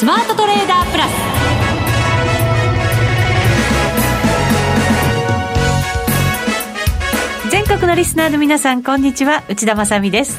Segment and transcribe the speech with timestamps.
[0.00, 1.10] スマートトレーダープラス。
[7.50, 9.44] 全国のリスナーの皆さんこんにちは。
[9.50, 10.38] 内田まさです。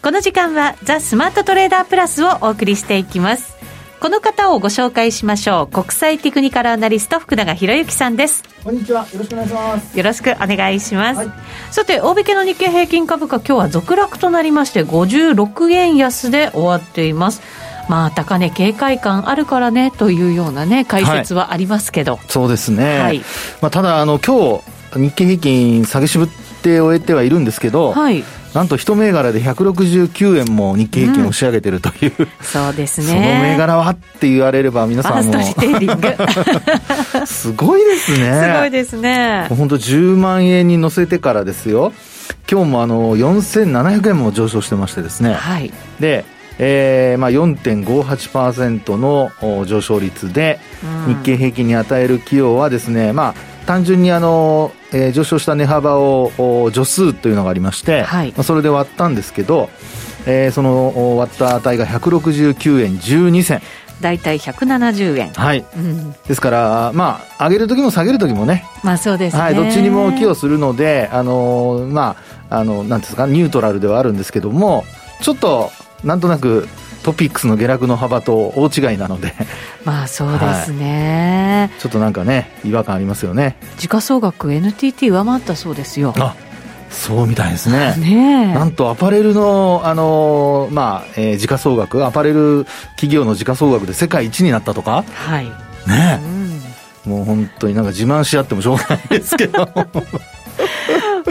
[0.00, 3.54] この時間はザ・スマートトレーダープラスをお送りしていきます。
[4.00, 5.66] この方をご紹介しましょう。
[5.66, 8.42] 国際テクニカルアナリスト福永博之さんです。
[8.64, 9.06] こんにちは。
[9.12, 9.98] よろしくお願いします。
[9.98, 11.28] よろしくお願いします、はい、
[11.70, 17.42] さて大引けの日経平均株価今日は続落となりまして56円安で終わっています
[17.88, 22.16] まあ、高値警戒感あるからねというようなね、解説はありますけど。
[22.16, 22.98] はい、そうですね。
[23.00, 23.18] はい、
[23.60, 26.28] まあ、ただ、あの、今日、日経平均下げ渋っ
[26.62, 28.24] て終えてはいるんですけど、はい、
[28.54, 33.06] なんと一銘柄で169円も日経平均押し上げてるという、うん、そうですね。
[33.06, 35.32] その銘柄はって言われれば皆さんも。
[37.26, 38.42] すごいですね。
[38.42, 39.46] すごいですね。
[39.48, 41.92] 本当10万円に乗せてからですよ。
[42.50, 45.32] 今日もあの4700円も上昇してましてですね。
[45.32, 45.72] はい。
[45.98, 46.26] で、
[46.58, 49.30] えーまあ、4.58%の
[49.64, 50.58] 上昇率で、
[51.06, 59.70] 日経平均に与える寄与はですね、まあ、単純にあの、えー、上昇した値幅を助数というのがありまして、はい、まあ、それで割ったんですけど、
[60.26, 63.62] えー、その割った値が169円12銭。
[64.00, 65.30] 大体170円。
[65.32, 65.64] はい。
[65.76, 68.64] うん、ですから、まあ、上げる時も下げる時もね。
[68.82, 69.42] まあそうですね。
[69.42, 72.16] はい、どっちにも寄与するので、あのー、ま
[72.50, 74.84] あ、あの、なんですか、ニュートラルではあるんですけども、
[75.22, 75.70] ちょっと、
[76.04, 76.68] なんとなく
[77.02, 79.34] トピックスの下落の幅と大違いなので。
[79.84, 83.56] まあそうですね、はい、ちょっとなんかね違和感ありますよね。
[83.78, 86.14] 時価総額 NTT 上回ったそうですよ。
[86.16, 86.36] あ
[86.90, 87.96] そうみたいですね。
[87.96, 95.04] ねなんとアパレルの、あのー、まあえー、時価総額アパレル企業の時価総額で世界一になったとか？
[95.08, 95.46] はい。
[95.88, 96.20] ね、
[97.06, 99.66] うん、もう本当になんか自慢し合ってもしょうがないですけど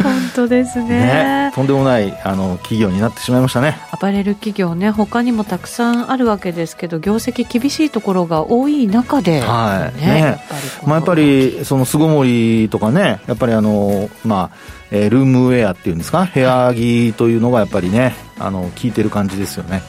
[0.01, 0.89] 本当ですね。
[0.89, 3.77] ねとんでもないあの企業になってしまいましたね。
[3.91, 9.99] アパレル企業ね他にもたくさんあるわけですけど業績厳しいところが多い中で、はい。
[9.99, 10.19] ね、ね。
[10.19, 14.57] やっぱりまあ、やっぱりその巣ごもりとかねやっぱりあのまあ
[14.91, 16.29] えー、ルームウェアっていうんですか？
[16.33, 19.81] 部屋着というのがやっぱりねあの効いてる感じですよね。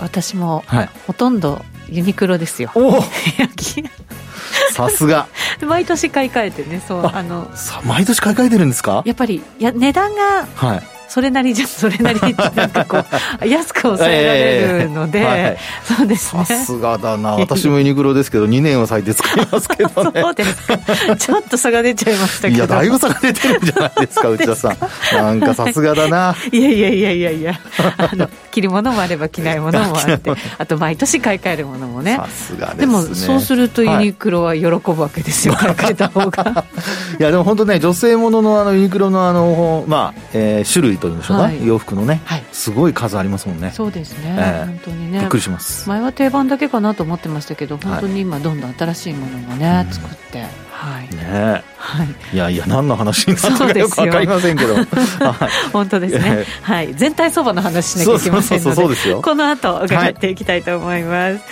[0.00, 2.70] 私も、はい、ほとんどユニクロですよ。
[2.74, 3.02] お
[4.72, 5.26] さすが。
[5.66, 7.50] 毎年買い替えてねそうあの。
[7.84, 9.02] 毎年買い替えてるんですか？
[9.04, 12.28] やっぱりや値段が、はいそれなりじゃそれなりな
[12.66, 13.04] んかこう
[13.44, 16.44] 安く抑えられるので、はい、そうですね。
[16.44, 17.32] さすがだな。
[17.32, 20.20] 私もユニクロですけど2年は最低使いますけどね。
[20.22, 21.16] そうですか。
[21.16, 22.56] ちょっと差が出ちゃいましたけど。
[22.56, 24.76] いやだいぶ差が出てるんじゃないですか内田さん。
[25.12, 26.36] なんかさすがだな。
[26.52, 27.60] いやいやいやいやいや。
[27.98, 30.32] あの着るものもあれば着ないものもあって。
[30.58, 32.18] あと毎年買い替えるものもね。
[32.18, 36.64] さすがで、ね、でもそうするとユニクロは喜ぶわけですよ、はい、買い替えた方が。
[37.18, 43.72] いやでも本当ね女性もののあのユニクロのあのまあ、えー、種類というんでしょうか、はい、洋服のね、はい、すごい数ありますもんね。
[43.72, 45.20] そうですね、えー、本当にね。
[45.20, 45.88] びっくりします。
[45.88, 50.46] 前は定番だけかなと思ってましたけど本当に今どんどん新しいものもね、作って
[50.80, 51.14] はい。
[51.14, 53.86] ねはい、いやいや何の話になったかよ。
[53.86, 54.76] く分かりませんけど。
[55.74, 59.14] 本当ですね、はい、全体相場の話しなきゃいけませんので。
[59.22, 61.42] この後伺っていきたいと思います、はい、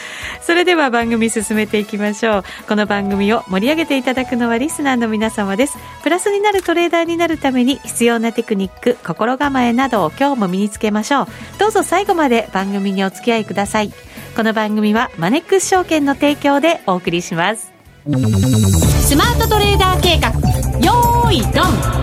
[0.40, 2.44] それでは番組進めていきましょう。
[2.66, 5.76] この番組を盛り上げていただくのはリスナーの皆様です。
[6.02, 11.26] プラスになるトレーダーになるために必要なテクニック心構えなどを今日も身につけましょう。
[11.58, 13.92] どうぞ最後まで番組にお付き合いください。
[14.34, 17.78] この番組はマネックス証券の提供でお送りします。
[18.08, 18.77] ス
[19.18, 20.28] マートトレーダー計画
[20.78, 21.98] よーいドン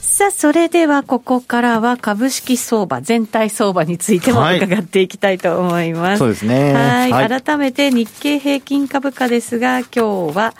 [0.00, 6.08] さあ、それではここからは株式相場、全体相場についても伺っていきたいと思います。
[6.10, 6.74] はい、そうですね。
[6.74, 7.40] はい。
[7.40, 9.88] 改めて日経平均株価ですが、今
[10.32, 10.54] 日は、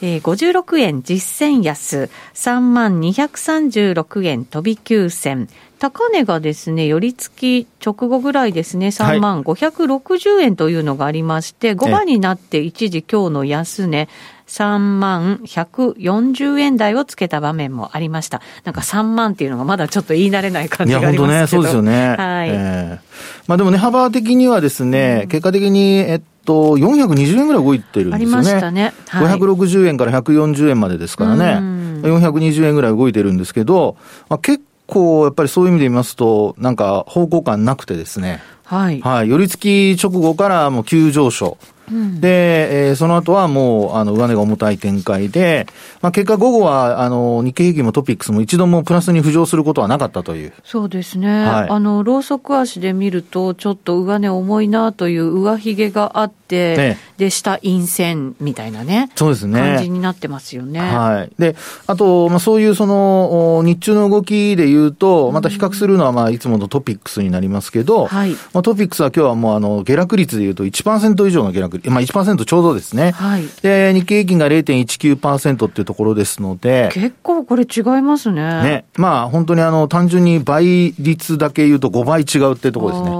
[0.00, 5.48] えー、56円実践安、3万236円飛び9銭。
[5.80, 14.10] 高値がですね、寄り付き直後ぐらいですね、3万560円というのがありまして、はい、5番になって一時今日の安値、
[14.46, 18.42] 3万140円台をつけた場面もありました。
[18.64, 22.14] なんか3万っていうのがまだちょっと言い慣れない感じがありますけどいや、本当ね、そうですよね。
[22.14, 22.48] はい。
[22.50, 22.98] えー、
[23.46, 28.36] まあでもね、幅的にはですね、うん、結果的に、えっと、420円ぐらい動いてるんですよね。
[28.36, 28.92] ありましたね。
[29.08, 31.56] はい、560円から140円までですからね。
[31.58, 33.96] うん、420円ぐらい動いてるんですけど、
[34.28, 38.42] まあ、結構やっぱりそういう意味で見ますと、なんか方向感なくてですね。
[38.64, 39.00] はい。
[39.00, 39.28] はい。
[39.28, 41.56] 寄り付き直後からもう急上昇。
[41.90, 45.66] うん、で、えー、その後はもう、あの、上値が重たい展開で、
[46.00, 50.52] まあ、結果午後は、あの、日経平均もトピックスも一度もプラスに浮上することはなかったという。
[50.64, 51.44] そうですね。
[51.44, 59.10] はい、あの、ローソク足で見ると、ちょっと上値重いなという上髭があって、ね、で、下陰線みたいなね。
[59.14, 59.60] そうですね。
[59.60, 60.80] 感じになってますよね。
[60.80, 61.32] はい。
[61.38, 61.56] で、
[61.86, 68.30] あと、まあ、そういうその、日中の動きで言うと、また比較するのは、まあ、いつものトピックスになりますけど、はい。
[68.52, 73.12] まあ、トピックスは今日はもう、あの、下落率で言うと1%以上の下落まあ1%ちょうどですね。
[73.12, 73.44] はい。
[73.62, 76.90] で、日経平均が0.19%っていうところですので。
[76.92, 78.42] 結構これ違いますね。
[78.62, 78.84] ね。
[78.96, 83.10] まあ本当にあの、単純に倍率だけ言うと5倍違うっていうところですね。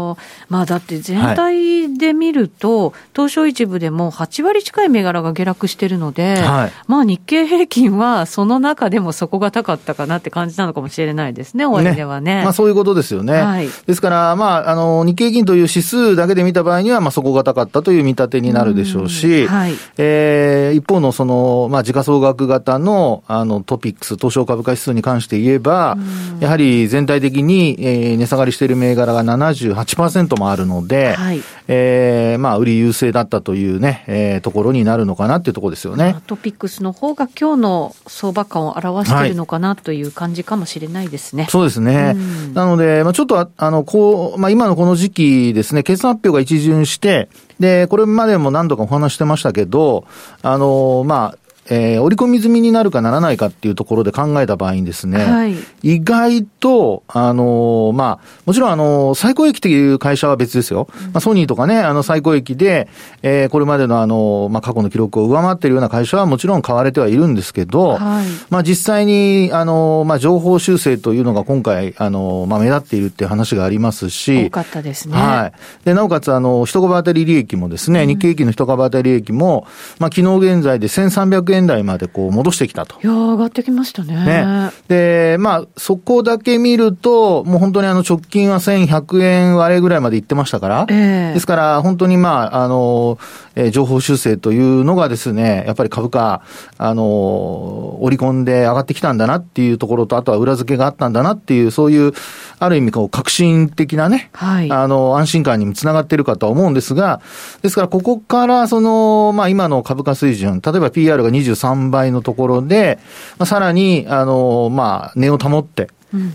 [0.51, 12.37] あまあだって全体で見ると、はい、東証一部でも8割近い銘柄が下落してるので、はい、まあ日経平均はその中でもそこが高かったかなって感じなのかもしれないですね、終わりではね。
[12.37, 13.35] ねまあそういうことですよね。
[13.35, 13.69] はい。
[13.87, 25.97] ですから、まあ、あの、日経平均という指数だけで見た場合には、まあそこが高かったという見立てになるでしょうし、はい、えー、一方のその、まあ、時価総額型のあのトピックス、東証株価指数に関して言えば、
[26.41, 36.17] やはり全体的に、えー、値下がりしている銘柄が78%もあるので、はい、えー、まあ、売り優勢だったというね、えー、ところになるのかなっていうところですよね。
[36.27, 41.45] トピックスの方が今日の相場感を表しているのかなという感じかもしれないですね。
[41.45, 42.17] はい、そうですね。
[42.55, 47.29] なので、まあ、ちょっとあの、こう、まあ、今のこの時期ですね、決算発表が一巡して、
[47.61, 50.07] で、これまでも何度かお話してましたけど、
[50.43, 51.40] あの、まあ、
[51.71, 60.89] えー、織り込み済みになるかならないかっていうところで考えた場合にですね、はい、意外と、あのー、まあ、もちろんあのー、最高益っていう会社は別ですよ。
[60.93, 62.89] うん、まあ、ソニーとかね、あの、最高益で、
[63.23, 75.15] えー、これまでのあの、まあ、過去の記録を上回っているような会社はもちろん買われてはいるんですけど、はい、まあ、実際に、あの、まあ、情報修正というのが今回、あの、まあ、目立っているっていう話がありますし、多かったですね。
[75.15, 75.53] は
[75.83, 75.85] い。
[75.85, 79.67] で、なおかつ、あの、一株当たり利益もですね、うん、日経平均の一株当たり利益も、
[79.99, 82.97] まあ、昨日現在で1300円円台までこう戻してきたと。
[83.03, 84.15] いや上がってきましたね。
[84.25, 84.71] ね。
[84.89, 93.19] で、まあ、そこだけ見ると、もう本当にあの直近は1100円割れぐらいまで行ってましたから、えー、ですから本当にまあ、あの、
[93.55, 96.43] えー、情報修正というのがですね、やっぱり株価、
[96.79, 102.13] あの、織り込んで上がってきたんだなっていうところと、あとは裏付けがあったんだなっていう、そういう、
[102.59, 107.21] ある意味こう、革新的なね、はい、あの、安心感にもつながっているかとは思うんですが、
[107.63, 112.99] ですからここからその、まあ今の株価水準、例えば PR が23倍のところで、
[113.39, 115.89] まあ、さらに、あの、まあ、値を保って、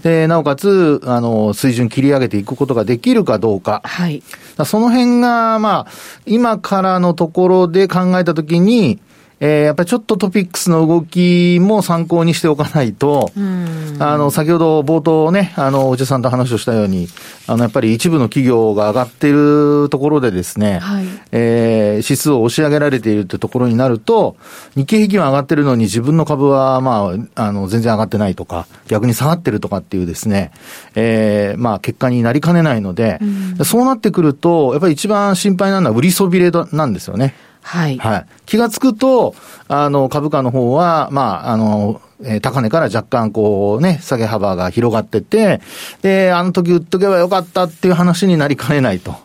[0.04, 3.82] で、なおかつ、あの、水準切り上げていくことができるかどうか。
[3.84, 4.24] はい。
[4.66, 5.92] その辺が、まあ、
[6.26, 9.00] 今からのところで考えたときに、
[9.46, 13.32] えー、やっぱりちょっとトピックスの動きも参考にしておかないと、
[14.00, 17.08] あの、先ほど冒頭ね、あの、おじさんと話をしたように、
[17.46, 24.36] あの、やっぱり一部の企業が上がっているところでですね、はい、えー、指数を押し上げられているってところになると、
[24.76, 30.54] 日経平均は上がってるのに自分の株は、まあ、あの、全然上がってないとか、逆に下がってるとかっていうですね、
[30.96, 33.20] えー、まあ、結果になりかねないので、
[33.64, 37.36] そうなってくると、やっぱり一番心配なのは売りそびれなんですよね。
[37.66, 37.98] はい。
[37.98, 38.26] はい。
[38.46, 39.34] 気がつくと、
[39.68, 45.60] あの、株価の方は、まあ、あの、えー、高値から若干こうね、下げ幅が広がってて、
[46.02, 49.16] で、あの時売っとけばよかったっていう話になりかねないと。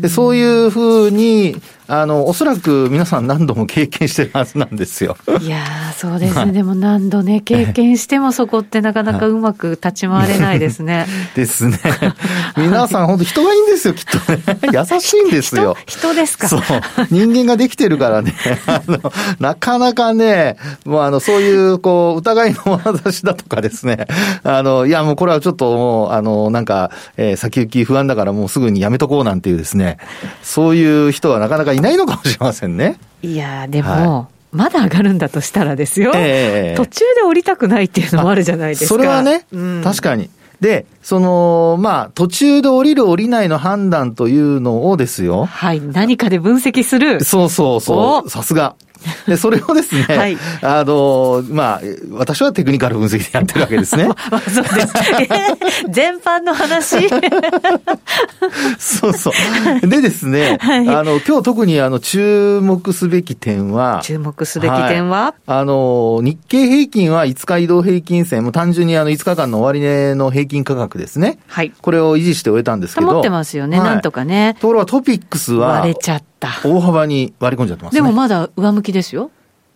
[0.00, 1.56] でそういうふうに、
[1.88, 5.16] あの、おそらく皆さん何度も経験してるはずなんですよ。
[5.40, 5.64] いや
[5.96, 6.40] そうですね。
[6.42, 11.06] はい、でも何度ね、経験してもそこってなかなかうまく立ち回れないですね。
[11.34, 11.78] ですね。
[12.56, 14.40] 皆さん本当人がいいんですよ、きっとね。
[14.72, 15.76] 優しいんですよ。
[15.86, 16.48] 人人ですか？
[16.48, 16.60] そう。
[17.10, 18.34] 人間ができてるからね。
[18.66, 24.06] あの、なかなかね、もうあの、そういう、こう、疑いの眼差しだとかですね。
[24.44, 29.98] あの、いや、もうこれはちょっともう、あの、なんか、えー、先行き不安だからもうすぐにやめとこうなんていうですね。
[30.42, 32.96] そういう人はなかなかいないのかもしれませんね。
[33.22, 38.88] いやでも、はい、まだ上がるんだとしたらですよ、えー、途中で降りたくないっていうのもあるじゃないですか。
[38.88, 40.28] それはね、うん、確かに。
[40.60, 45.44] で、その、まあ、途中で降りる降りないの判断というのをですよ。
[45.44, 45.80] はい。
[45.80, 47.22] 何かで分析する。
[47.22, 48.30] そうそうそう。
[48.30, 48.76] さすが。
[49.26, 51.80] で、それをですね、はい、あの、まあ、
[52.12, 54.08] 私はテクニカル分析でやってるわけですね。
[54.48, 54.92] そうです。
[55.90, 57.08] 全般の話
[58.78, 59.30] そうそ
[59.82, 59.86] う。
[59.86, 71.38] でですね、はい、あの、今日特にあの、注目すべき点は、注目すべき点は、はい、あの、日経平均は5日移動平均線、も単純にあの、5日間の終値の平均価格ですね。
[71.48, 71.72] はい。
[71.80, 73.08] これを維持して終えたんですけど。
[73.08, 74.56] 保ってますよね、なんとかね。
[74.60, 76.33] ところがトピックスは、割れちゃった。
[76.40, 78.00] 大幅に割り込んじゃってますね。
[78.00, 79.30] でもまだ上向きですよ。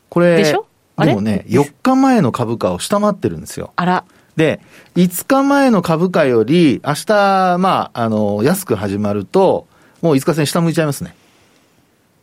[0.08, 0.66] これ、でしょ？
[0.98, 3.72] でもね、4日前の株価を下回ってるんですよ。
[3.76, 4.04] あら。
[4.36, 4.60] で、
[4.96, 9.66] 5日前の株価より、明日、まあ、あの、安く始まると、
[10.02, 11.14] もう5日線下向いちゃいますね。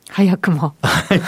[0.09, 0.75] 早くも。
[0.81, 1.21] はい。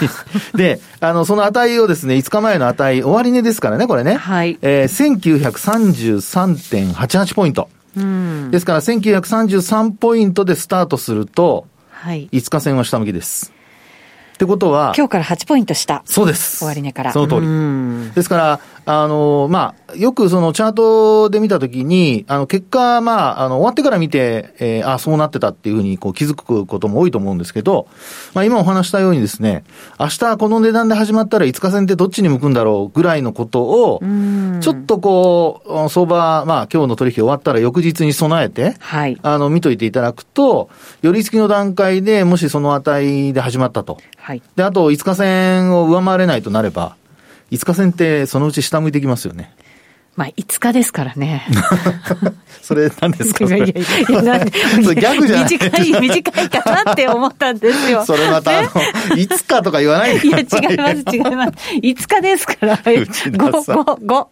[0.57, 4.15] で、あの、その値をですね、5日前の値、終値ですからね、これね。
[4.15, 4.57] はい。
[4.61, 5.17] えー、
[5.95, 7.69] 1933.88ポイント。
[7.97, 8.51] うん。
[8.51, 11.65] ですから、1933ポイントでスタートすると、
[11.99, 12.29] はい。
[12.31, 13.51] 5日線は下向きです。
[14.35, 14.93] ってことは。
[14.95, 16.03] 今日から8ポイント下。
[16.05, 16.63] そうです。
[16.63, 17.11] 終値から。
[17.11, 18.13] その通り。
[18.13, 27.89] ですから、あの、まあ、よくそのチャートで見たときに、あの、結果、まあ、あの、終わってから見て、えー、あ、そうなってたっていうふうにこう気づくことも多いと思うんですけど、
[28.33, 29.65] まあ、今お話したようにですね、
[29.99, 34.01] 明日この値段で始まったら5日線ってどっちに向くんだろうぐらいのことを、
[34.61, 39.17] ちょっとこう、相場、まあ、今日の取引終わったら翌日に備えて、はい。
[39.21, 40.69] あの、見といていただくと、
[41.01, 43.97] 寄り付きの段階でもしその値で始まったと。
[44.15, 44.41] はい。
[44.55, 46.95] で、あと5日線を上回れないとなれば、
[47.51, 49.53] 5日線ってそのうち下向いてきますよね。
[50.17, 51.45] まあ、5日ですからね。
[52.63, 53.45] それ何ですか？
[53.45, 53.73] いやいやい
[54.13, 58.03] や、なんで、ギャグじゃない短い、短いかなって思ったんですよ。
[58.03, 61.51] それまた、あの、いつかとか言わないでいや、違います、違います。
[61.81, 62.77] 5日ですから。
[62.77, 64.27] 5、5、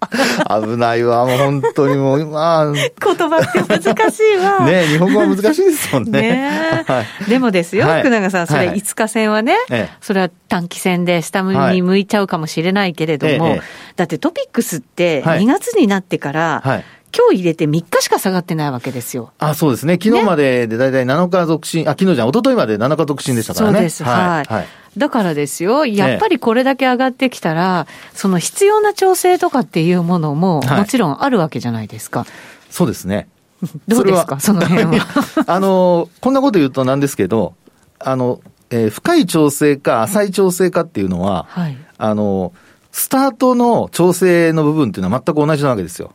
[0.49, 0.71] 5。
[0.71, 2.71] 危ないわ、もう本当にもう、まあ。
[2.73, 4.65] 言葉って難しいわ。
[4.65, 6.21] ね日本語は難しいですもんね。
[6.21, 9.55] ねはい、でもですよ、福永さん、それ5日線はね、
[10.01, 13.59] それは短期線で下に向いちゃうかもしれないけれども、
[13.95, 16.85] だってトピックスって2月になってから、はい、
[17.15, 19.31] 今日入れて3日しか下がってないわけですよ。
[19.39, 19.97] あ、そうですね。
[20.01, 23.73] 昨日まででだいたい7日続伸、ね、あ、昨日じゃん、一昨日まで7日続伸でしたからね。
[23.73, 24.03] そうです。
[24.03, 24.53] はい。
[24.53, 32.25] はい、だからですよ、やっぱりこれだけ上がってきたら、その必要な調整とかっていうものも、もちろんあるわけじゃないですか。
[32.69, 33.29] そうですね。
[33.87, 35.05] どうですか、その辺は。
[35.47, 37.53] あの、こんなこと言うとなんですけど、
[37.99, 42.51] あの、えー、深い調整か浅い調整かっていうのは、はい、あの、
[42.95, 46.13] スタートの調整の部分っていうのは全く同じなわけですよ。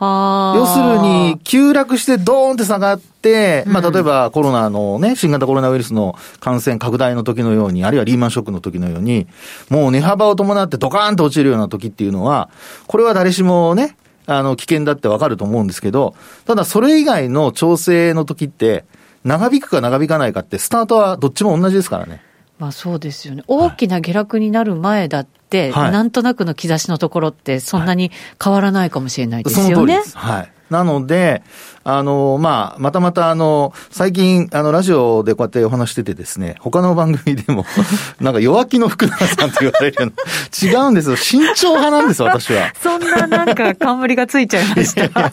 [0.00, 9.28] 要するに、急落してドーンって下がって、まあ、例えばコロナのね、新型コロナウイルスの感染拡大の時のように、あるいはリーマンショックの時のように、
[9.70, 12.50] もう値幅を伴ってドカーンと落ちるような時っていうのは、
[12.88, 13.96] これは誰しもね、
[14.26, 18.84] あの、危険だってわかると思うんですけど、ただそれ以外の調整の時って、
[19.22, 22.20] 長引くか長引かないかって、スタートはどっちも同じですからね。
[22.58, 23.44] まあそうですよね。
[23.46, 25.37] 大きな下落になる前だって、
[25.72, 28.10] はい、なんとなくの兆しのところって、そんなに
[28.42, 30.02] 変わらないかもしれないですよね。
[30.14, 30.52] はい。
[30.70, 31.42] なので、
[31.82, 37.64] あの、まあ、またまたあの、最近、あの、ラジオでこうやってお話しててですね、他の番組でも、
[38.20, 40.12] なんか弱気の福永さんって言われるの、
[40.62, 41.16] 違うんですよ。
[41.16, 42.72] 慎重派なんです、私は。
[42.82, 45.04] そんななんか冠がついちゃいました。
[45.04, 45.32] いや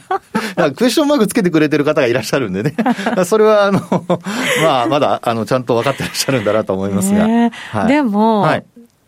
[0.58, 2.74] いやクエスチョンマークつけてくれてる方がいらっしゃるんでね。
[3.26, 3.82] それは、あの、
[4.64, 7.28] まあ、まだ、あの、ちゃんと分かってらっしゃるんだなと思いますが。
[7.72, 8.66] はい、でも、はい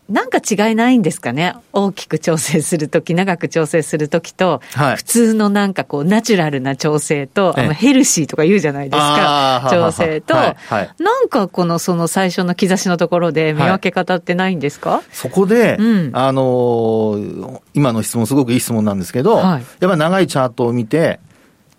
[0.10, 1.56] なんか違いないんですかね？
[1.74, 21.20] 大きく調整するとき、長く調整するときと、はい、普通のなんかこう、ナチュラルな調整と、あのヘルシーとか言うじゃないですか、調整と、はいはい、なんかこのその最初の兆しのところで見分け方ってないんですか、そこで、うん、あのー、今の質問すごくいい質問なんですけど、やっぱり長いチャートを見て、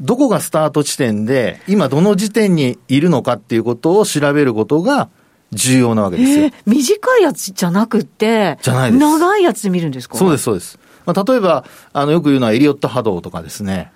[0.00, 5.08] どこがスタート地点で、今どの時点にいるのかっていうことを調べることが、
[5.52, 6.44] 重要なわけですよ。
[6.44, 8.92] えー、短いやつじゃなくて、じゃない。
[8.92, 10.16] 長いやつで見るんですか？
[10.16, 10.78] そうです、そうです。
[11.06, 13.90] まあ、例えば、あの、よく言うのはエリオット波動とかですね。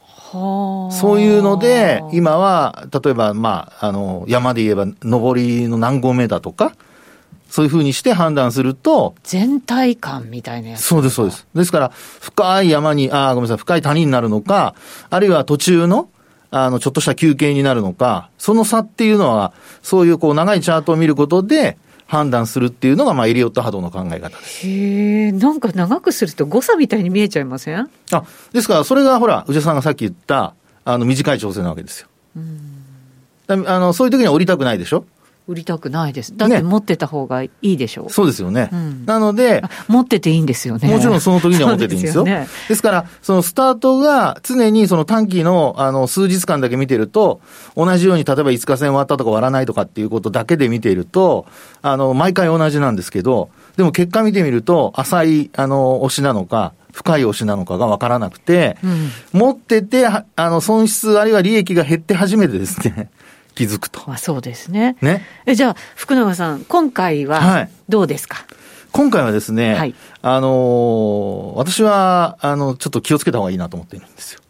[0.00, 6.72] はそういうので、今は、例えば、まあ、あの、山で言えば、上りの何合目だとか、
[7.50, 9.14] そういうふうにして判断すると。
[9.22, 10.84] 全体感みたいなやつ。
[10.84, 11.46] そうです、そうです。
[11.54, 14.74] ですから、深い山に、ああ、ごめんなさい、深い谷になるのか、
[15.08, 16.08] あるいは途中の、
[16.50, 19.52] あの、ちょっとした休憩になるのか、その差っていうのは、
[19.82, 21.76] そういうこう長いチャートを見ることで、
[22.06, 24.66] 判断するっていうのが、まあ、エリオット波動の考え方です。
[24.66, 27.90] へえ、なんか長くすると誤差みたいに見えちゃいません？
[28.12, 30.54] あ、ですから、それがほら、内田さんがさっき言った、
[30.86, 32.08] あの、短い調整なわけですよ。
[32.36, 33.68] うん。
[33.68, 35.04] あの、そういう時には降りたくないでしょ？
[35.48, 36.36] 売りたくないです。
[36.36, 38.04] だって持ってた方がいいでしょう。
[38.06, 40.88] ね、そうですよね、うん、なので、持ってていいんですよね。
[40.88, 42.24] もちろんその時には持ってていいんですよ。
[42.24, 47.40] ですね、ですから、そのスタートが常にその短期のあの数日間だけ見てると、
[47.74, 51.46] 同じように例えば5日線終わったとか割らないとかっていうことだけで見ていると、
[51.80, 63.10] あの、毎回同じなんですけど、でも結果見てみると、浅い、あの、押しなのか、深い押しなのかが分からなくて、うん、持ってて、あの、損失あるいは利益が減って初めてですね、
[63.58, 64.00] 気づくと。
[64.06, 64.96] まあ、そうですね。
[65.02, 65.26] ね。
[65.44, 68.46] えじゃあ、福永さん、今回はどうですか、はい、
[68.92, 74.40] 今回はですね、はい、あのー、私は、あの、ちょっと気をつけた方がいいなと思っているんですよ。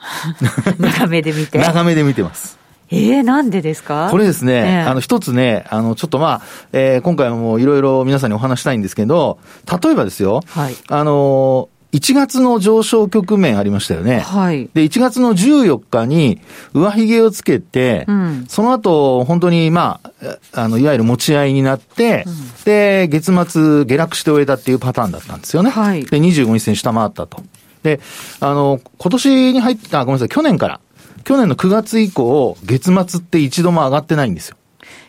[0.78, 1.58] 長めで見て。
[1.58, 2.58] 長めで見てます。
[2.90, 4.08] ええー、なんでですか？
[4.10, 6.42] これですね、えー、あの、一つね、あの、ちょっとまあ、
[6.72, 9.38] えー、今回もいろいろ皆さんにお話したいんですけど、
[9.82, 14.20] 例えばですよ、はい、あの1月の上昇局面ありましたよね。
[14.20, 14.68] はい。
[14.74, 16.38] で、1月の14日に
[16.74, 25.70] 上髭をつけて、うん、その後、本当に、まあ、あの、いわゆる持ち合いになって、うん、で、月末下落して終えたっていうパターンだったんですよね。
[25.70, 26.04] はい。
[26.04, 27.42] で、25日線下回ったと。
[27.82, 28.00] で、
[28.40, 30.80] あの、今年に入った、ごめんなさい、去年から、
[31.24, 34.56] 去年の9月以降、月末って一度も上がってないんですよ。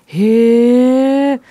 [0.05, 1.41] へえ。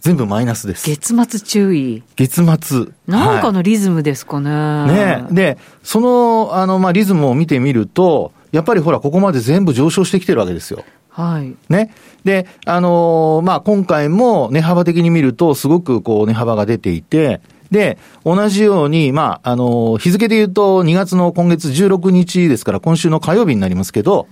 [0.00, 0.86] 全部マイナスです。
[0.86, 2.02] 月末注意。
[2.16, 2.86] 月末。
[3.06, 4.50] なんかのリズムですかね。
[4.50, 10.84] はい、ねで、その、あの、まあ、リズムを見てみると、やっぱりほら、ここまで全部上昇してきてるわけですよ。
[11.10, 11.56] はい。
[11.68, 11.92] ね。
[12.24, 17.40] で、あのー、まあ、今回も値幅的に見ると、すごくこう、値幅が出ていて、
[17.72, 24.28] で、同じように、まあ、あのー、日付で言うと、2月の今月16日ですから、今週の火曜日になりますけど、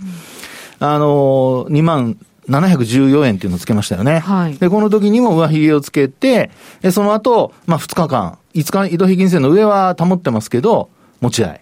[0.81, 2.17] うん、あのー、2万
[2.49, 4.21] 714円っていうのをつけましたよね。
[4.21, 4.57] はい。
[4.57, 6.51] で、この時にも上髭をつけて、
[6.81, 10.89] で、その後、まあ、2日間、5日移動平均線の上は保ってますけど、
[11.21, 11.61] 持ち合い。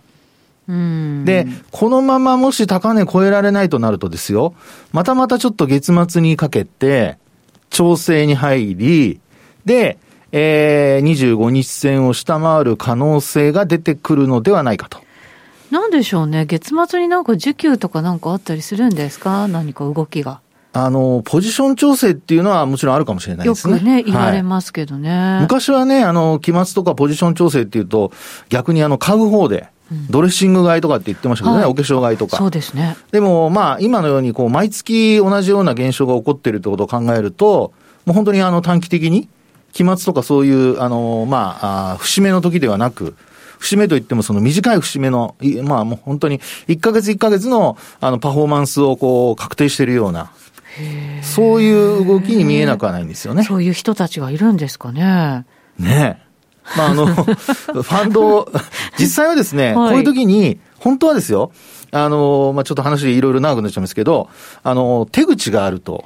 [1.24, 4.54] で、このままもし高値超えられないとなるとですよ、
[4.92, 7.18] またまたちょっと月末にかけて、
[7.70, 9.20] 調整に入り、
[9.64, 9.98] で、
[10.32, 14.98] えー、25日線を下回る可能性が出てくるのではないかと。
[15.70, 20.40] なんでしょうね、月末になんか需給とかなんかあったりするんですか、何か動きが。
[20.76, 23.74] あの、ポジション調整っていうのはもちろんあるかもしれないですね。
[23.74, 25.08] よくね、言われますけどね。
[25.08, 28.10] はい、昔はね、あの、期末とかポジション調整っていうと、
[28.48, 29.68] 逆にあの、買う方で、
[30.10, 32.38] ドレッシング買いとかって言ってましたけどね、はい、お化粧買いとか。
[32.38, 32.96] そうですね。
[33.12, 37.72] でも、まあ、今のように、こう、毎月同じような現象が起こっているってことを考えると、
[38.04, 39.28] もう本当にあの、短期的に、
[39.72, 43.14] 期末とかそういう、あの、まあ、あ節目の時ではなく、
[43.60, 50.30] 節目といってもその短い節目の、まあもう本当に1ヶ月1ヶ月のあのパフォーマンスをこう確定しているような、
[51.22, 53.44] そういう動きに見えなくはないんですよね。
[53.44, 55.46] そういう人たちがいるんですかね。
[55.78, 56.22] ね
[56.76, 58.50] まあ、あの、 ファンド、
[58.98, 61.52] 実際はですね、はい、こういう時に、本当はですよ、
[61.90, 64.28] あの、まあ、ちょっと話いろいろ長くなっちゃうんですけど、
[64.62, 66.04] あの、手口があると。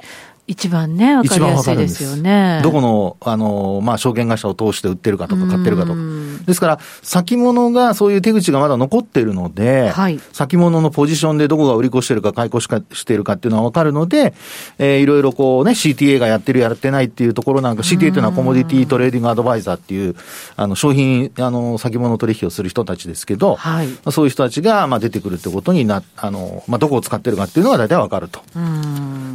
[0.49, 2.59] 一番ね、わかりやすいですよね。
[2.63, 5.99] どこの、あの、まあ、証券会社を通して売ってるかとか買ってるかとか。
[6.47, 14.33] ですから、先物がそういう手口がまだ残ってるので、はい、先物のポジションでどこが売り越してるか買い越しかしてるかっていうのはわかるので、
[14.79, 20.15] えー、いろいろこうね、CTA がやってるやってないっていうところなんか、CTA っていうのはコモディティトレーディングアドバイザーっていう、
[20.55, 28.41] あの、商品、あの、先物取引をする人たちですけど、はい、そういう人たちが、まあ、出てくるってことにな、あの、まあ、どこを使ってるかっていうのが大体わかると。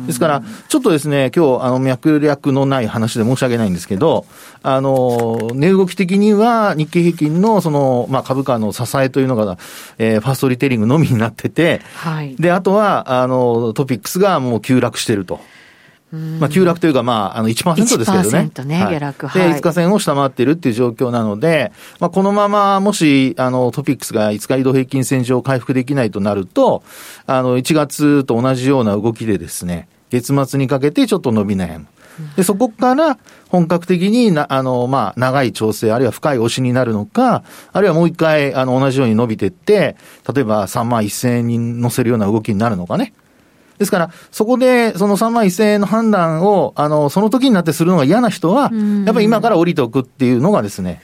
[0.06, 4.26] ですから、ちょっとですね、今日、あの、脈略のない話で申し訳ないんですけど、
[4.62, 9.58] あの、値動き的には日経平均のその、まあ、株価の支えというのが、
[9.98, 15.40] えー、ファーストリテイリングのみになってて、はい、で、あとは、あの、トピックスがもう急落してると。
[16.38, 18.50] まあ、急落というか、まあ、あの1%ですけどね。
[18.54, 19.26] 1%ね、下落。
[19.26, 26.84] はい、で、5日線を下回っているっていう状況なので、まあ、このまま、もし、あの、トピックスが5日移動平均線上回復できないとなると、
[27.26, 29.88] あの、1月と同じような動きでですね、
[30.20, 31.86] 月末にかけてちょっと伸び悩む。
[32.36, 39.96] で、そこから本格的にな、あの、まあ、長い調整、あるいは深い押しになるのか、あるいはもう一回、あの、同じように伸びていって、
[40.32, 43.12] 例えば3万1000円に乗せるような動きになるのかね。
[43.78, 48.70] ですから、そこで、その3万1000円の判断を、あの、その時になってするのが嫌な人は、
[49.04, 51.02] やっぱり今から降りておくっていうのがですね、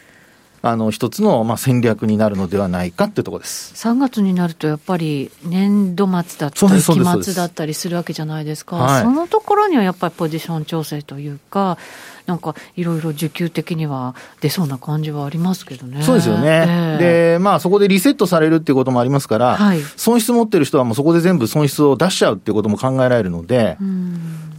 [0.62, 3.74] あの一つのまあ戦略になるのではないかっていうところです。
[3.74, 11.78] 3月になるとやっぱり年度末だったり、期末だったりするわけじゃないですか、はい、そのところにはやっぱりポジション調整というか、
[12.26, 16.02] なんかいろいろ需給的には出そうな感じはありますけどね。
[16.02, 16.64] そうですよね。
[16.68, 23.78] えー、で、まあそこでリセットされるっていうこともありますから、はい、損失持ってる人はもうそこで全部損失を出しちゃうっていうことも考えられるので、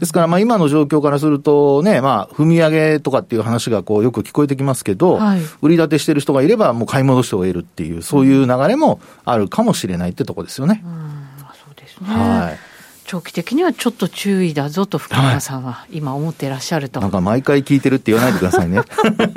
[0.02, 10.82] ですからまあ今の状況からするとね、まあ踏み上げとかっていう話がこうよく聞こえてきますけど、はい、売り立てしてる人がいればもう買い戻して終えるっていう、そういう流れもあるかもしれないってとこですよね。
[10.84, 12.08] うん、そうですね。
[12.08, 12.71] はい。
[13.12, 18.84] 長期的にはちょっと注意だぞと福原さんは今思ってらっしゃると、なんか毎回聞いてるって言わないでくださいね。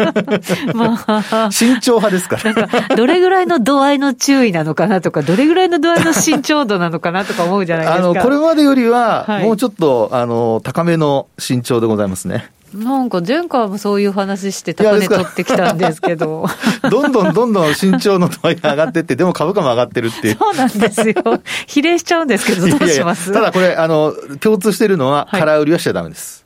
[0.75, 2.95] まあ、慎重派ですから。
[2.95, 8.05] どれぐらいの度合いの注意なのかなとか、どれぐらいの度合いの慎重度なのかなとか思うじゃないですか。
[8.05, 12.53] あの、これまでよりは、もうちょっと、あの、高めの慎重でございますね。
[12.75, 16.47] なんか前回もそういう話して高値取ってきたんですけど。
[16.91, 20.37] どんどんどんどん身長の度合いが上がってって、でも株価も上がってるっていう。
[20.37, 21.15] そうなんですよ。
[21.67, 23.33] 比例しちゃうんですけど、どうします？
[23.33, 26.44] ただこれ、あの、共通しているのは、空売りはしちゃダメです。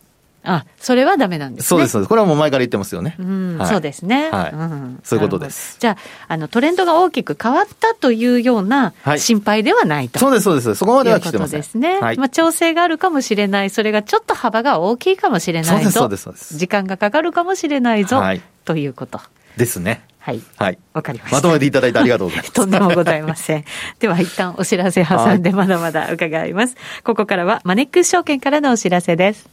[0.48, 1.68] あ、それはダメなんですね。
[1.68, 2.08] そうです、そうです。
[2.08, 3.16] これはもう前から言ってますよね。
[3.18, 4.30] うん、はい、そうですね。
[4.30, 4.52] はい。
[4.52, 5.76] うん、そういうことです。
[5.78, 5.96] じゃあ、
[6.32, 10.74] あの、トレンドが大きく変わったというような心配ではないと、はい、そうです、そうです。
[10.74, 11.60] そこまでは来てません。
[11.60, 11.98] ですね。
[12.00, 12.16] はい。
[12.16, 13.70] まあ、調整があるかもしれない。
[13.70, 15.72] それがちょっと幅が大きいかもしれないぞ。
[15.72, 16.56] そうです、そうです、そうです。
[16.56, 18.16] 時間がかかるかもしれないぞ。
[18.16, 18.40] はい。
[18.64, 19.20] ということ。
[19.56, 20.02] ですね。
[20.28, 20.42] はい。
[20.56, 20.78] はい。
[20.92, 21.36] わかりました。
[21.36, 22.52] まとめていただいてありがとうございます。
[22.54, 23.64] とんでもございません。
[23.98, 26.76] では一旦お知らせ挟んでまだまだ伺います。
[27.02, 29.48] ここからはマネックス証券からのお知らせです。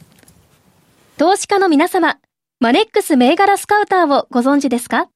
[1.18, 2.18] 投資家の皆様、
[2.60, 5.08] マネックス銘柄スカウターをご存知ですか？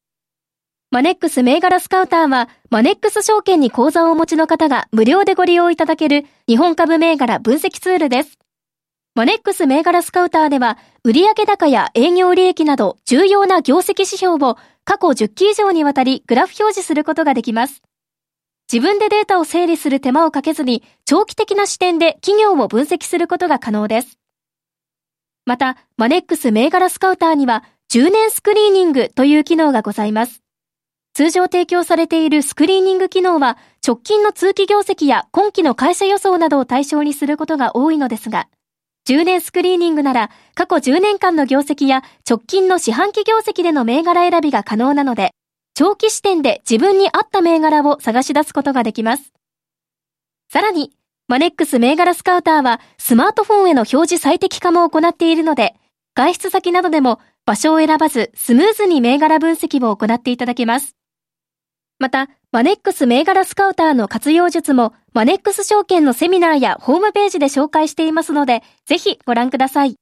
[0.91, 8.39] マネックス銘柄スカウターは、マネックス証券に口座をお持ちの方が無料でご利用いただける日本株銘柄分析ツールです。
[9.15, 17.83] マネックス銘柄スカウターでは、売上高や営業利益など重要な業績指標を過去10期以上にわたりグラフ表示することができます。
[18.73, 24.17] 自分でデータを整理する手間をかけずに、長期的な視点で企業を分析することが可能です。
[25.51, 30.45] また、マネックス銘柄スカウターには、10年スクリーニングという機能がございます。
[31.13, 38.47] 通常提供されているスクリーニング機能は直近の通期業績や今期の会社予想などを対象にすることが多いのですが、
[39.09, 45.33] 10年スクリーニングなら過去10年間の業績や直近の四半期業績での銘柄選びが可能なので、
[45.75, 49.33] 長期視点で自分に合った銘柄を探し出すことができます。
[50.49, 50.93] さらに、
[51.31, 55.77] マネックス銘柄スカウターはスマートフォンへの表示最適化も行っているので、
[56.17, 60.97] 外出先などでも場所を選ばずスムーズに銘柄分析を行っていただけます。
[62.01, 69.95] また、マネックス銘柄スカウターの活用術も、マネックス証券のセミナーやホームページで紹介していますので、ぜひご覧ください。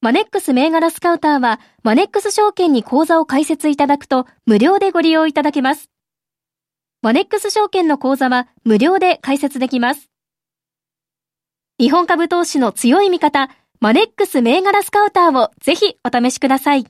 [0.00, 5.90] マネックス銘柄スカウターは、マネックス証券に口座を開設いただくと、無料でご利用いただけます。
[7.02, 10.09] マネックス証券の口座は、無料で開設できます。
[11.80, 13.48] 日本株投資の強い味方、
[13.80, 16.84] マネックス銘柄スカウターをぜひお試しください。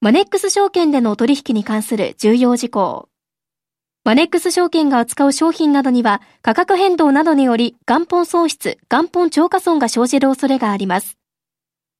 [0.00, 3.08] マネックス証券での取引に関する重要事項。
[4.02, 11.16] マネックス証券が扱う商品などには価格変動などにより元本損失、元本超過損が生じる恐れがあります。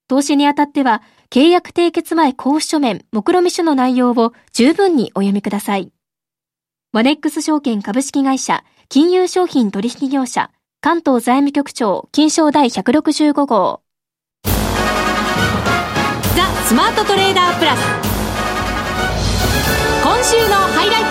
[0.09, 5.93] 投資にあたっては契約締結前交付書面、目論見書の内容を十分にお読みください。
[6.91, 10.51] マネックス証券株式会社、金融商品取引業者、
[10.83, 13.83] 関東財務局長、金賞第165号。
[16.65, 17.81] スマートトレーダープラス。
[20.03, 21.11] 今週のハイライト。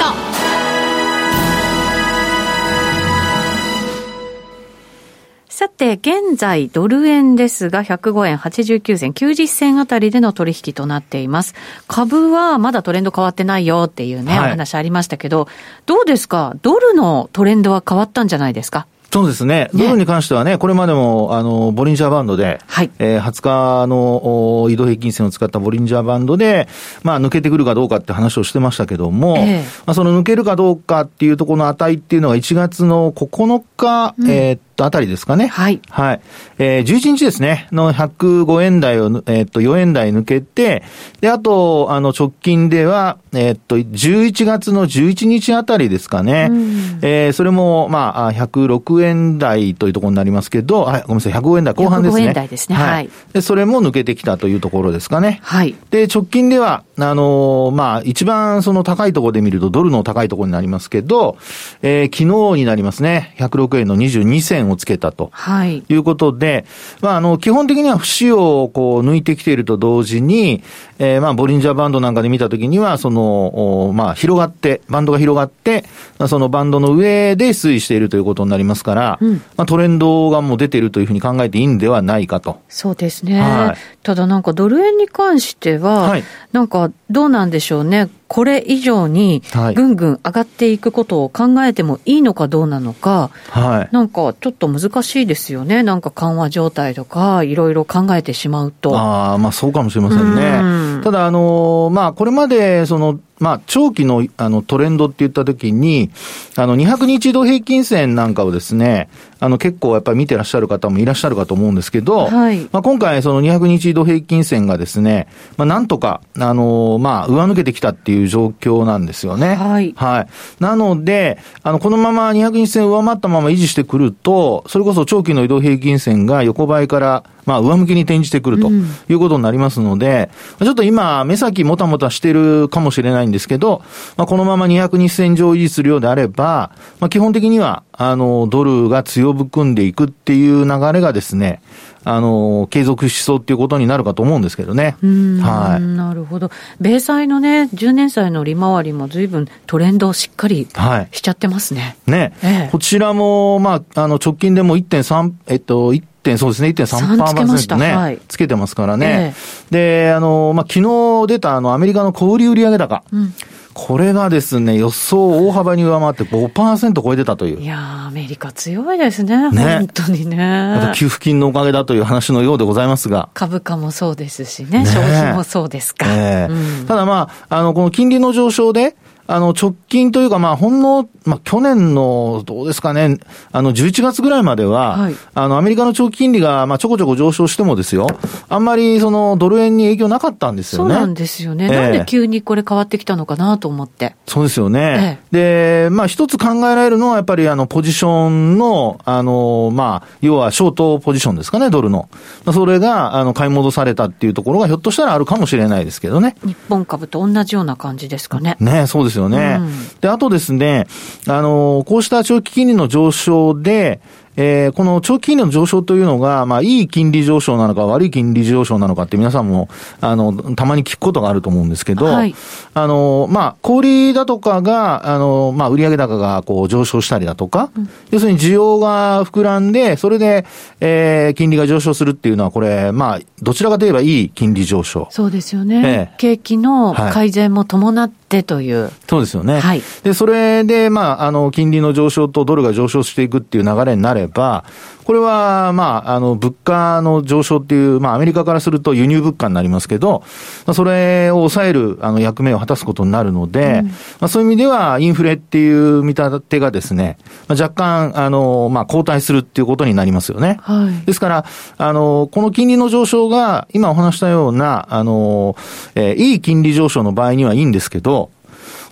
[5.49, 11.53] さて、現在、ドル円ですが、105円89銭、90銭あたりでの取引となっています。
[11.87, 15.47] 株はまだトレンド変わってないよっていうね、はい、お話ありましたけど、
[15.85, 16.55] どうですか？
[16.63, 18.87] ドルのトレンドは変わったんじゃないですか？
[19.11, 19.69] そうですね。
[19.73, 22.91] ドルに関してはね、これまでも、あの、ボリンジャーバンドで、はい。
[22.99, 26.67] えー、20日の移動平均線を使ったボリンジャーバンドで、
[27.01, 35.47] まあ、抜けてくるかどうかって話をしてましたけども、えー、まあ、その抜けるかどうかっていうところの値っていうのが1月の9日、うん、えー、と、あたりですかね。
[35.47, 35.81] はい。
[35.89, 36.21] はい。
[36.57, 40.83] えー、11日ですね、の105円台を、えー、っと、4円台抜けて、
[41.19, 46.47] で、あと、あの、直近では、えー、っと、11月の11日あたりですかね。
[46.49, 52.21] うん、えー、それも、まあ、106円台というところになりますけど、はい、ごめんなさい、105円台後半ですね。
[52.23, 52.75] 105円台ですね。
[52.75, 53.09] はい。
[53.33, 55.39] で、それも抜けてきたというところですかね。
[55.43, 55.75] はい。
[55.91, 61.37] で、直近では、あのー、まあ、一番その高いところで見ると、ドルの高いところになりますけど、
[61.81, 65.29] えー、昨日になりますね、106円の22銭をつけたと。
[65.31, 65.83] はい。
[65.87, 66.65] いうことで、
[67.01, 70.63] まあ、あの、基本的には節をこう抜いてきていると同時に、
[70.99, 75.85] えー、まあ、ボリンジャーバンドなんかで見たときには、その、まあ、広がって、バンドが広がって、
[76.27, 82.59] そのバンドの上で推移しているということになりますから、うん、まあ、トレンドがもう出ているというふうに考えていいんではないかと。
[82.67, 83.39] そうですね。
[83.39, 88.09] はい、ただなんかドル円に関しては、はい、なんかどうなんでしょうね。
[88.29, 89.41] これ以上に
[89.73, 98.95] ぐんぐん上がっていくことを考えてもいいのかどうなのか、はい、なんかちょっと難しいですよね、なんか緩和状態とか、いろいろ考えてしまうと。
[98.95, 100.99] あまあ、そうかもしれませんね。
[100.99, 106.11] んただ、あのまあ、これまでそのまあ、長期のあのトレンドって言ったときに、
[106.55, 119.55] あの、200日移動平均線なんかをですね、あの、結構やっぱり見てらっしゃる方もいらっしゃるかと思うんですけど、はい、まあ、今回その200日移動平均線がですね、まあ、なんとか、あの、まあ、上抜けてきたっていう状況なんですよね。
[119.55, 119.93] はい。
[119.95, 120.27] はい。
[120.59, 128.69] なので、あの、このまま200日線上回ったまま維持してくると、それこそ長期の移動平均線が横ばいから、まあ、上向きに転じてくると
[129.09, 133.81] いうことになりますので、うん、ちょっと今、目先もたもたしてるかもしれないんですけど、
[134.17, 141.61] まあ、このまま200日線上維持するようであれば、まあ、基本的には、あの、ドルが強含んでいくっていう流れがですね、
[142.03, 144.95] あの、継続しそうっていうことになるかと思うんですけどね。
[145.41, 145.83] はい。
[145.83, 146.49] なるほど。
[146.79, 150.67] 米債のね、10年債の利回りも随分トレンドをしっかり
[151.11, 151.97] しちゃってますね。
[152.07, 159.33] はい、ね、ええ、こちらも、まあ、あの、直近でも1.3、えっと、点、そうですね、1.3%ね、はい、つけてますからね。
[159.71, 159.73] えー、
[160.07, 160.79] で、あの、まあ、昨
[161.23, 163.03] 日出たあの、アメリカの小売売上高。
[163.11, 163.33] うん
[163.73, 167.61] これがですね、予想を大幅に上回って5%超えてたという。
[167.61, 169.49] いやアメリカ強いですね。
[169.51, 170.91] ね本当にね。
[170.95, 173.29] 給付金のおかげだという話のようでございますが。
[173.33, 176.05] 株価もそうですしね、ね消費もそうですか。
[176.09, 178.97] えーうん、ただまあ、あの、この金利の上昇で、
[179.31, 183.19] あの、直近というか、まあ、ほんの、まあ、去年の、どうですかね、
[183.51, 188.07] あの、11月ぐらいまでは、はい、あの、アメリカの長期金利が、まあ、ちょこちょこ上昇してもですよ、
[188.49, 190.95] あんまり、その、ドル円に影響なかったんですよね。
[190.95, 191.65] そうなんですよね。
[191.65, 194.15] えー、なんで急にこれ変わってきたのかなと思って。
[194.25, 195.19] そうですよね。
[195.31, 202.09] えー、で、まあ、一つ考えられるのは、やっぱり、あの、ポジションの、あの、まあ、要は、ショートポジションですかね、ドルの。
[202.51, 206.35] それが、あの、買い戻されたっていうところが、ひょっとしたらあるかもしれないですけどね。
[206.43, 208.57] 日本株と同じような感じですかね。
[208.59, 209.57] ね、そうですよね。
[209.59, 210.87] うんで、あとですね、
[211.27, 213.99] あの、こうした長期金利の上昇で、
[214.41, 219.67] えー、この長期金利の上昇というのが、まあ、いい金利上昇なのか悪い金利上昇なのかって皆さんも、
[219.99, 222.33] あの、たまに聞くことがあると思うんですけど、はい、
[222.73, 230.45] あの、まあ、小売だとかが、あの、まあ、売上高がこう上昇したりだとか、うん、要するに需要が膨らんで、それで、
[230.79, 235.09] えー、金利が上昇するっていうのは、これ、まあ、どちらかといえばいい金利上昇。
[235.11, 235.81] そうですよね。
[235.85, 238.83] えー、景気の改善も伴ってという。
[238.83, 239.59] はい、そうですよね。
[239.59, 239.81] はい。
[240.03, 250.23] で、それで、まあ、あの、金利の上昇とドルが上昇していくっていう流れになれば、これは、まあ、あの、物価の上昇っていう、まあ、アメリカからすると輸入物価になりますけど、
[250.67, 260.59] まあ、それを抑える、あの、役目を果たすことになるので、うん、まあ、そういう意味では、インフレっていう見立てがですね、まあ、若干、あの、まあ、後退するっていうことになりますよね。
[260.61, 261.05] はい。
[261.05, 261.45] ですから、
[261.77, 265.55] あの、この金利の上昇が、今お話したような、あの、
[265.95, 268.29] えー、いい金利上昇の場合にはいいんですけど、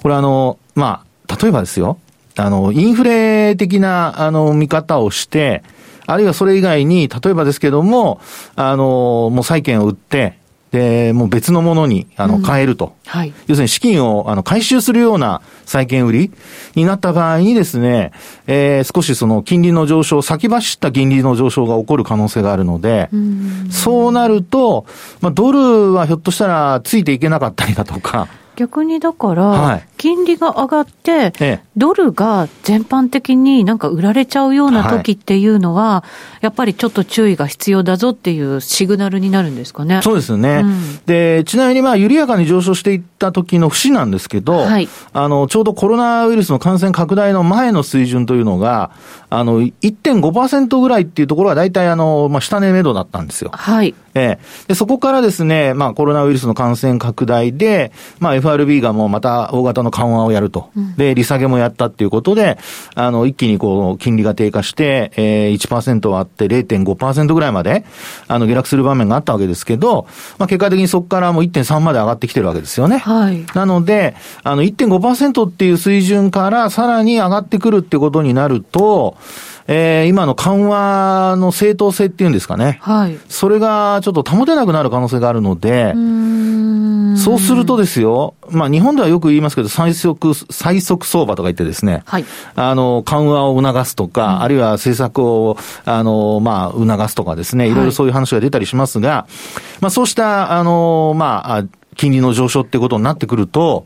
[0.01, 1.99] これあの、まあ、例えばですよ、
[2.37, 5.63] あの、インフレ的な、あの、見方をして、
[6.05, 8.21] あるいはそれ以外に、例えばですけども、
[8.55, 10.37] あの、もう債券を売って、
[10.71, 12.93] で、もう別のものに、あの、変えると。
[13.05, 13.33] うん、はい。
[13.47, 16.31] 要するに資金を、あの、回収するような債券売り
[16.75, 18.11] になった場合にですね、
[18.47, 24.85] えー、少しその金利の上昇、先走った金利の上昇が起こる可能性があるので、うそうなると、
[25.21, 36.03] まあ、ドルはひょっとしたらついていけなかったりだとか、逆にだから、金利が上がって、ドルが全般的になんか売られちゃうような時っていうのは、
[36.41, 40.01] やっぱりちょっと注意が必要だぞっていうシグナルになるんですかね。
[40.03, 40.61] そうですね。
[40.63, 48.91] うん、で、ちなみにまあ、緩やかに上昇していった時の節なんですけど、はい、あの、ちょうどコロナウイルスの感染拡大の前の水準というのが、
[49.29, 53.51] あの、1.5%ぐらいっていうところが大体あの、まあ、下値目処だったんですよ。
[53.53, 53.93] はい。
[54.13, 60.69] えー、で、そこからですね、まあ、コロナウイルスの感染拡大で、まあ、FRB がもうまた大型の緩和をやると。
[60.75, 62.57] うん、で、利下げもやったっていうことで、
[62.95, 67.85] あの、一気にこう、金利が低下して、えー、1%はあって0.5%ぐらいまで、
[68.27, 72.97] あの、下落する場面があったわけですけど、まあ、結果的にそこからもう1.3まで上がってきてるわけですよね。
[72.97, 73.45] はい。
[73.53, 79.17] なので、あの、1.5%っていう水準からさらに上がってくるってことになると、
[79.67, 82.79] えー、今の緩和の正当性っていうんですかね。
[82.81, 83.19] はい。
[83.27, 85.93] それがちょっと保てなくなる可能性があるので、
[87.17, 92.25] そうするとですよ、まあ日本ではよく言いますけど、最速、最速相場とか言ってですね、はい。
[92.55, 97.75] あの、緩和を促すとか、うん、あるいは政策を、あの、まあ、促すとかですね、い。
[97.75, 99.31] ろいろそういう話が出たりしますが、はい、
[99.81, 101.63] まあそうした、あの、まあ、
[101.95, 103.85] 金利の上昇ってことになってくると、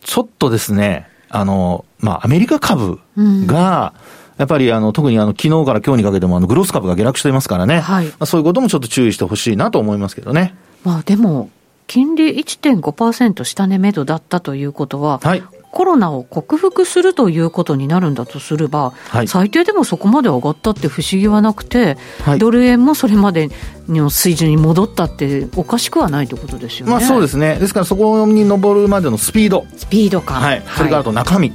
[0.00, 3.00] ちょっとですね、あの、まあ、アメリカ株
[3.46, 10.54] が、うんやっぱりあの特にあの昨日から今日にかけてもあのグロス株が下落していますからね、はい、まあ、そういうこともちょっと注意してほしいなと思いますけどね。
[10.84, 11.50] まあ、でも、
[11.86, 23.50] 金利1.5%下値目処だったということは、はい、コロナを克服するということになるんだとすれば、はい、最低でもそこまで上がったって不思議はなくて、はい、ドル円もそれまで
[23.88, 26.92] の水準に戻ったっておかしくはないということですよね。
[26.92, 27.56] まあそうですね。
[27.60, 29.66] ですからそこに上るまでのスピード。
[29.76, 30.40] スピード感。
[30.40, 30.62] はい。
[30.76, 31.52] それからあと中身。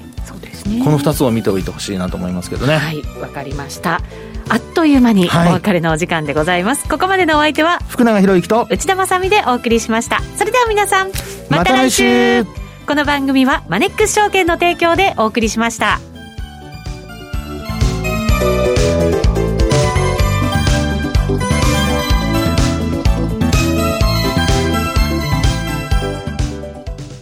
[0.66, 2.78] ね、この2つを見ておいてほしいなと思いますけどね。
[2.78, 4.02] はいわかりました。
[4.50, 10.22] あっという間にお別れのお時間でございます、はい、ここまでのお相手は福永博之と内田まさでお送りしました。
[10.36, 11.12] それでは皆さん
[11.50, 12.44] また来週。
[12.44, 12.62] ま、来週。
[12.88, 16.11] この番組はマネックス証券の提供でお送りしました